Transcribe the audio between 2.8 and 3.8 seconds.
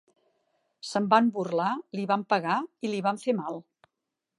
i li van fer mal.